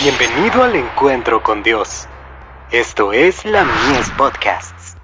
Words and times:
Bienvenido 0.00 0.62
al 0.62 0.76
encuentro 0.76 1.42
con 1.42 1.64
Dios. 1.64 2.06
Esto 2.70 3.12
es 3.12 3.44
la 3.44 3.64
Mies 3.64 4.08
Podcasts. 4.16 4.94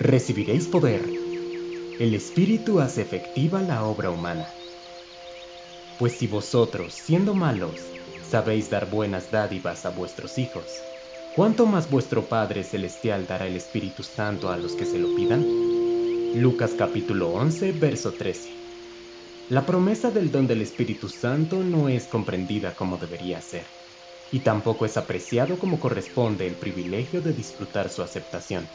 Recibiréis 0.00 0.66
poder. 0.66 1.02
El 2.00 2.14
Espíritu 2.14 2.80
hace 2.80 3.02
efectiva 3.02 3.62
la 3.62 3.84
obra 3.84 4.10
humana. 4.10 4.48
Pues 6.00 6.18
si 6.18 6.26
vosotros, 6.26 6.94
siendo 6.94 7.32
malos, 7.32 7.76
sabéis 8.28 8.70
dar 8.70 8.90
buenas 8.90 9.30
dádivas 9.30 9.86
a 9.86 9.90
vuestros 9.90 10.36
hijos, 10.38 10.64
¿cuánto 11.36 11.64
más 11.66 11.88
vuestro 11.88 12.22
Padre 12.22 12.64
Celestial 12.64 13.28
dará 13.28 13.46
el 13.46 13.54
Espíritu 13.54 14.02
Santo 14.02 14.50
a 14.50 14.56
los 14.56 14.72
que 14.72 14.84
se 14.84 14.98
lo 14.98 15.14
pidan? 15.14 15.65
Lucas 16.36 16.74
capítulo 16.76 17.30
11, 17.30 17.72
verso 17.72 18.12
13. 18.12 18.50
La 19.48 19.64
promesa 19.64 20.10
del 20.10 20.30
don 20.30 20.46
del 20.46 20.60
Espíritu 20.60 21.08
Santo 21.08 21.56
no 21.64 21.88
es 21.88 22.04
comprendida 22.04 22.74
como 22.74 22.98
debería 22.98 23.40
ser, 23.40 23.64
y 24.30 24.40
tampoco 24.40 24.84
es 24.84 24.98
apreciado 24.98 25.58
como 25.58 25.80
corresponde 25.80 26.46
el 26.46 26.52
privilegio 26.52 27.22
de 27.22 27.32
disfrutar 27.32 27.88
su 27.88 28.02
aceptación. 28.02 28.68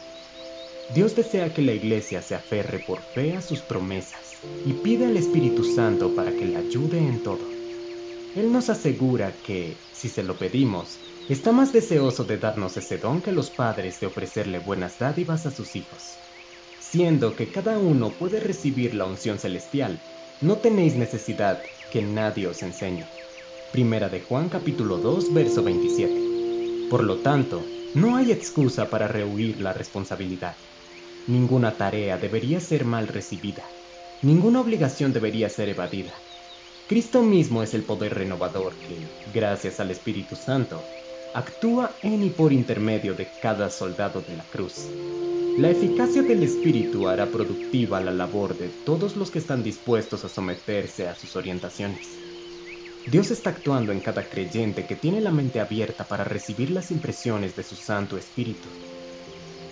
Dios 0.95 1.15
desea 1.15 1.53
que 1.53 1.61
la 1.61 1.73
Iglesia 1.73 2.23
se 2.23 2.33
aferre 2.33 2.79
por 2.79 2.99
fe 2.99 3.37
a 3.37 3.43
sus 3.43 3.59
promesas 3.59 4.39
y 4.65 4.73
pide 4.73 5.05
al 5.05 5.17
Espíritu 5.17 5.63
Santo 5.63 6.15
para 6.15 6.31
que 6.31 6.45
le 6.45 6.57
ayude 6.57 6.97
en 6.97 7.21
todo. 7.21 7.47
Él 8.35 8.51
nos 8.51 8.71
asegura 8.71 9.33
que, 9.45 9.75
si 9.93 10.09
se 10.09 10.23
lo 10.23 10.35
pedimos, 10.35 10.97
está 11.29 11.51
más 11.51 11.71
deseoso 11.71 12.23
de 12.23 12.39
darnos 12.39 12.75
ese 12.77 12.97
don 12.97 13.21
que 13.21 13.31
los 13.31 13.51
padres 13.51 13.99
de 13.99 14.07
ofrecerle 14.07 14.57
buenas 14.57 14.97
dádivas 14.97 15.45
a 15.45 15.51
sus 15.51 15.75
hijos 15.75 16.15
siendo 16.91 17.37
que 17.37 17.47
cada 17.47 17.77
uno 17.77 18.09
puede 18.09 18.41
recibir 18.41 18.93
la 18.93 19.05
unción 19.05 19.39
celestial, 19.39 19.97
no 20.41 20.57
tenéis 20.57 20.95
necesidad 20.95 21.61
que 21.89 22.01
nadie 22.01 22.47
os 22.47 22.61
enseñe. 22.63 23.05
Primera 23.71 24.09
de 24.09 24.19
Juan 24.19 24.49
capítulo 24.49 24.97
2 24.97 25.33
verso 25.33 25.63
27. 25.63 26.89
Por 26.89 27.05
lo 27.05 27.19
tanto, 27.19 27.63
no 27.93 28.17
hay 28.17 28.33
excusa 28.33 28.89
para 28.89 29.07
rehuir 29.07 29.61
la 29.61 29.71
responsabilidad. 29.71 30.55
Ninguna 31.27 31.71
tarea 31.71 32.17
debería 32.17 32.59
ser 32.59 32.83
mal 32.83 33.07
recibida. 33.07 33.63
Ninguna 34.21 34.59
obligación 34.59 35.13
debería 35.13 35.47
ser 35.47 35.69
evadida. 35.69 36.11
Cristo 36.89 37.21
mismo 37.21 37.63
es 37.63 37.73
el 37.73 37.83
poder 37.83 38.15
renovador 38.15 38.73
que, 38.73 38.97
gracias 39.33 39.79
al 39.79 39.91
Espíritu 39.91 40.35
Santo, 40.35 40.83
actúa 41.33 41.91
en 42.01 42.21
y 42.21 42.29
por 42.31 42.51
intermedio 42.51 43.13
de 43.13 43.29
cada 43.41 43.69
soldado 43.69 44.21
de 44.21 44.35
la 44.35 44.43
cruz. 44.43 44.89
La 45.57 45.69
eficacia 45.69 46.21
del 46.21 46.43
Espíritu 46.43 47.09
hará 47.09 47.29
productiva 47.29 47.99
la 47.99 48.13
labor 48.13 48.57
de 48.57 48.69
todos 48.69 49.17
los 49.17 49.31
que 49.31 49.39
están 49.39 49.63
dispuestos 49.63 50.23
a 50.23 50.29
someterse 50.29 51.09
a 51.09 51.15
sus 51.15 51.35
orientaciones. 51.35 52.07
Dios 53.05 53.31
está 53.31 53.49
actuando 53.49 53.91
en 53.91 53.99
cada 53.99 54.29
creyente 54.29 54.85
que 54.85 54.95
tiene 54.95 55.19
la 55.19 55.31
mente 55.31 55.59
abierta 55.59 56.05
para 56.05 56.23
recibir 56.23 56.71
las 56.71 56.89
impresiones 56.89 57.53
de 57.57 57.63
su 57.63 57.75
Santo 57.75 58.17
Espíritu. 58.17 58.69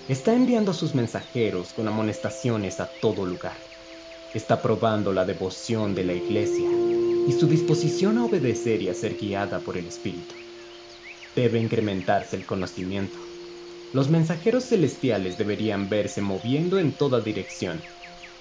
Está 0.09 0.33
enviando 0.33 0.71
a 0.71 0.73
sus 0.73 0.95
mensajeros 0.95 1.71
con 1.71 1.87
amonestaciones 1.87 2.81
a 2.81 2.87
todo 2.99 3.25
lugar. 3.25 3.57
Está 4.33 4.61
probando 4.61 5.13
la 5.13 5.23
devoción 5.23 5.95
de 5.95 6.03
la 6.03 6.13
Iglesia 6.13 6.69
y 7.25 7.31
su 7.31 7.47
disposición 7.47 8.17
a 8.17 8.25
obedecer 8.25 8.81
y 8.81 8.89
a 8.89 8.93
ser 8.93 9.15
guiada 9.15 9.59
por 9.59 9.77
el 9.77 9.85
Espíritu. 9.85 10.35
Debe 11.35 11.57
incrementarse 11.57 12.35
el 12.35 12.45
conocimiento 12.45 13.17
los 13.93 14.09
mensajeros 14.09 14.65
celestiales 14.65 15.37
deberían 15.37 15.89
verse 15.89 16.21
moviendo 16.21 16.77
en 16.77 16.93
toda 16.93 17.21
dirección 17.21 17.81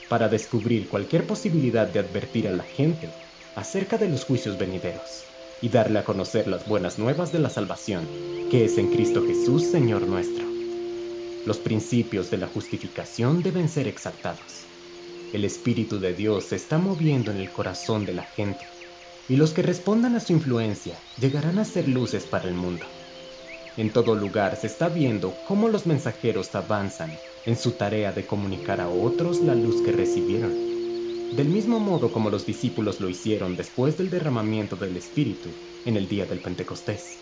para 0.09 0.29
descubrir 0.29 0.89
cualquier 0.89 1.27
posibilidad 1.27 1.87
de 1.87 2.01
advertir 2.01 2.49
a 2.49 2.53
la 2.53 2.65
gente 2.65 3.11
acerca 3.57 3.97
de 3.97 4.09
los 4.09 4.25
juicios 4.25 4.59
venideros 4.59 5.25
y 5.63 5.69
darle 5.71 5.99
a 5.99 6.05
conocer 6.05 6.49
las 6.49 6.69
buenas 6.69 6.99
nuevas 6.99 7.33
de 7.33 7.39
la 7.39 7.51
salvación, 7.51 8.07
que 8.51 8.65
es 8.65 8.79
en 8.79 8.93
Cristo 8.93 9.25
Jesús, 9.27 9.65
Señor 9.65 10.07
nuestro. 10.07 10.47
Los 11.47 11.59
principios 11.59 12.31
de 12.31 12.39
la 12.39 12.47
justificación 12.47 13.43
deben 13.43 13.69
ser 13.69 13.89
exaltados. 13.89 14.67
El 15.33 15.45
Espíritu 15.45 15.99
de 15.99 16.15
Dios 16.15 16.45
se 16.45 16.57
está 16.57 16.79
moviendo 16.79 17.31
en 17.31 17.39
el 17.39 17.51
corazón 17.51 18.07
de 18.07 18.15
la 18.15 18.25
gente, 18.25 18.67
y 19.29 19.37
los 19.37 19.53
que 19.53 19.63
respondan 19.63 20.15
a 20.15 20.21
su 20.21 20.33
influencia 20.33 20.99
llegarán 21.19 21.59
a 21.59 21.65
ser 21.65 21.89
luces 21.89 22.25
para 22.25 22.49
el 22.49 22.55
mundo. 22.55 22.87
En 23.79 23.93
todo 23.93 24.17
lugar 24.17 24.57
se 24.57 24.67
está 24.67 24.89
viendo 24.89 25.37
cómo 25.47 25.69
los 25.69 25.87
mensajeros 25.87 26.53
avanzan 26.57 27.13
en 27.47 27.57
su 27.57 27.71
tarea 27.71 28.11
de 28.11 28.27
comunicar 28.27 28.81
a 28.81 28.89
otros 28.89 29.41
la 29.41 29.55
luz 29.55 29.81
que 29.83 29.93
recibieron, 29.93 31.37
del 31.37 31.49
mismo 31.49 31.79
modo 31.79 32.11
como 32.11 32.29
los 32.29 32.45
discípulos 32.45 33.01
lo 33.01 33.09
hicieron 33.09 33.57
después 33.57 33.97
del 33.97 34.11
derramamiento 34.11 34.75
del 34.75 34.97
Espíritu 34.97 35.49
en 35.85 35.97
el 35.97 36.09
día 36.09 36.27
del 36.27 36.41
Pentecostés. 36.41 37.21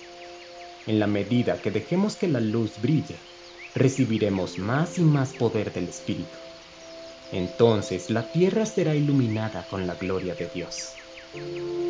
En 0.87 0.99
la 0.99 1.07
medida 1.07 1.61
que 1.61 1.71
dejemos 1.71 2.17
que 2.17 2.27
la 2.27 2.41
luz 2.41 2.81
brille, 2.81 3.19
recibiremos 3.75 4.59
más 4.59 4.97
y 4.97 5.03
más 5.03 5.35
poder 5.35 5.75
del 5.75 5.91
Espíritu. 5.91 6.39
Entonces 7.33 8.09
la 8.09 8.33
tierra 8.33 8.65
será 8.65 8.95
iluminada 8.95 9.67
con 9.69 9.87
la 9.87 9.95
gloria 9.97 10.35
de 10.35 10.49
Dios. 10.55 10.95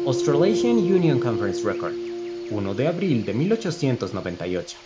Australasian 0.04 0.78
Union 0.78 1.20
Conference 1.20 1.62
Record 1.62 2.15
1 2.50 2.74
de 2.74 2.88
abril 2.88 3.24
de 3.24 3.34
1898. 3.34 4.78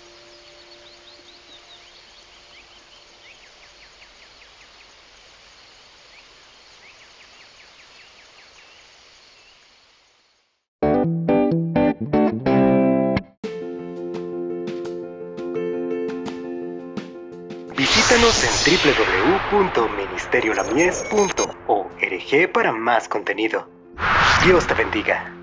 Visítanos 17.76 18.44
en 18.44 18.50
www.ministeriolamies.org 19.52 22.52
para 22.52 22.72
más 22.72 23.08
contenido. 23.08 23.68
Dios 24.44 24.66
te 24.66 24.74
bendiga. 24.74 25.39